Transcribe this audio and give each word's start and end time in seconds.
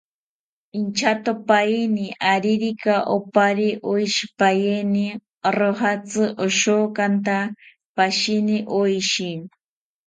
Inchatopaeni 0.79 2.05
aririka 2.31 2.95
oparye 3.15 3.71
oshipaeni, 3.91 5.05
rojatzi 5.57 6.23
oshokanta 6.45 7.37
pashini 7.95 8.57
oshi 8.79 9.29